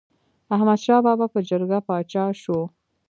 [0.55, 2.59] احمد شاه بابا په جرګه پاچا شو.